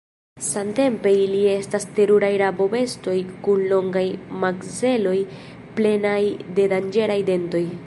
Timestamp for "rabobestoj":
2.43-3.15